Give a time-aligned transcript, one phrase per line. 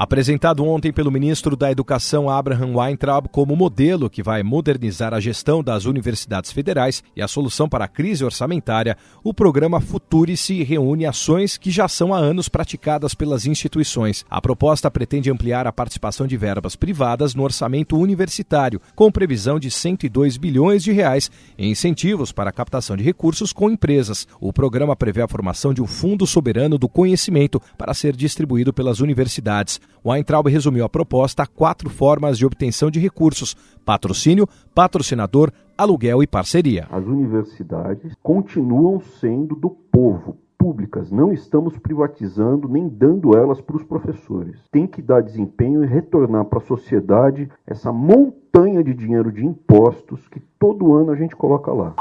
[0.00, 5.62] Apresentado ontem pelo ministro da Educação Abraham Weintraub como modelo que vai modernizar a gestão
[5.62, 11.58] das universidades federais e a solução para a crise orçamentária, o programa Futurice reúne ações
[11.58, 14.24] que já são há anos praticadas pelas instituições.
[14.30, 19.70] A proposta pretende ampliar a participação de verbas privadas no orçamento universitário, com previsão de
[19.70, 24.26] 102 bilhões de reais em incentivos para a captação de recursos com empresas.
[24.40, 29.00] O programa prevê a formação de um fundo soberano do conhecimento para ser distribuído pelas
[29.00, 29.78] universidades.
[30.04, 36.26] Weintraub resumiu a proposta a quatro formas de obtenção de recursos: patrocínio, patrocinador, aluguel e
[36.26, 36.86] parceria.
[36.90, 43.82] As universidades continuam sendo do povo, públicas, não estamos privatizando nem dando elas para os
[43.82, 44.60] professores.
[44.70, 50.28] Tem que dar desempenho e retornar para a sociedade essa montanha de dinheiro de impostos
[50.28, 51.94] que todo ano a gente coloca lá.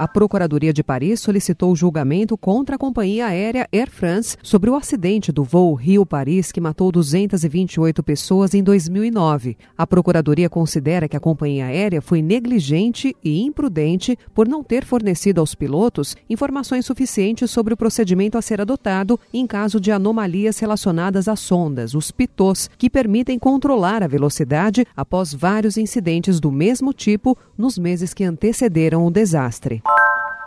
[0.00, 5.30] A Procuradoria de Paris solicitou julgamento contra a companhia aérea Air France sobre o acidente
[5.30, 9.58] do voo Rio-Paris que matou 228 pessoas em 2009.
[9.76, 15.38] A Procuradoria considera que a companhia aérea foi negligente e imprudente por não ter fornecido
[15.38, 21.28] aos pilotos informações suficientes sobre o procedimento a ser adotado em caso de anomalias relacionadas
[21.28, 27.36] às sondas, os pitôs, que permitem controlar a velocidade após vários incidentes do mesmo tipo
[27.58, 29.82] nos meses que antecederam o desastre.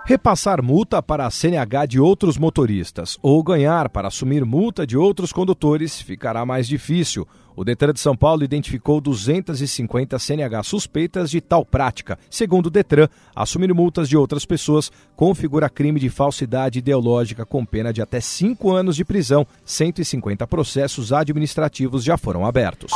[0.05, 5.31] Repassar multa para a CNH de outros motoristas ou ganhar para assumir multa de outros
[5.31, 7.25] condutores ficará mais difícil.
[7.55, 12.19] O Detran de São Paulo identificou 250 CNH suspeitas de tal prática.
[12.29, 17.93] Segundo o Detran, assumir multas de outras pessoas configura crime de falsidade ideológica com pena
[17.93, 19.47] de até cinco anos de prisão.
[19.63, 22.91] 150 processos administrativos já foram abertos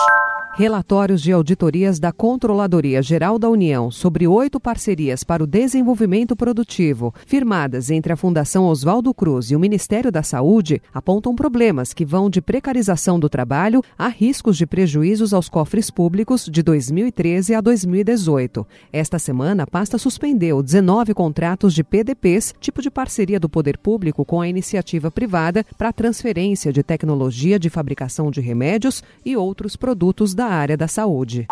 [0.58, 7.14] relatórios de auditorias da Controladoria Geral da União sobre oito parcerias para o desenvolvimento produtivo,
[7.28, 12.28] firmadas entre a Fundação Oswaldo Cruz e o Ministério da Saúde, apontam problemas que vão
[12.28, 18.66] de precarização do trabalho a riscos de prejuízos aos cofres públicos de 2013 a 2018.
[18.92, 24.26] Esta semana, a pasta suspendeu 19 contratos de PDPs, tipo de parceria do poder público
[24.26, 30.34] com a iniciativa privada, para transferência de tecnologia de fabricação de remédios e outros produtos
[30.34, 31.48] da área da saúde.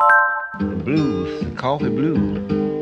[0.83, 1.53] Blues,
[1.89, 2.74] Blue.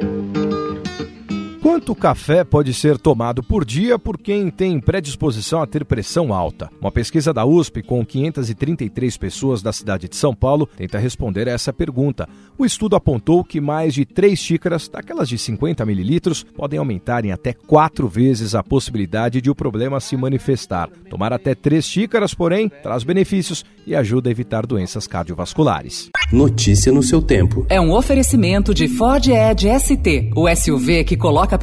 [1.73, 6.69] Quanto café pode ser tomado por dia por quem tem predisposição a ter pressão alta?
[6.79, 11.51] Uma pesquisa da USP com 533 pessoas da cidade de São Paulo tenta responder a
[11.51, 12.29] essa pergunta.
[12.59, 17.31] O estudo apontou que mais de 3 xícaras, daquelas de 50 mililitros, podem aumentar em
[17.31, 20.91] até 4 vezes a possibilidade de o problema se manifestar.
[21.09, 26.11] Tomar até 3 xícaras, porém, traz benefícios e ajuda a evitar doenças cardiovasculares.
[26.31, 27.65] Notícia no seu tempo.
[27.67, 31.62] É um oferecimento de Ford Edge ST, o SUV que coloca